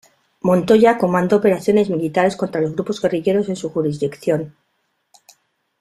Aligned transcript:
Montoya 0.41 0.97
comandó 0.97 1.35
operaciones 1.35 1.91
militares 1.91 2.35
contra 2.35 2.59
los 2.59 2.73
grupos 2.73 2.99
guerrilleros 2.99 3.49
en 3.49 3.55
su 3.55 3.69
jurisdicción. 3.69 4.55